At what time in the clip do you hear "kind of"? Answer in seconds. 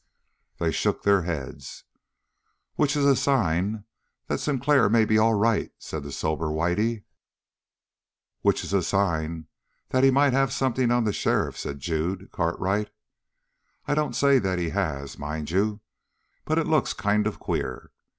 16.93-17.37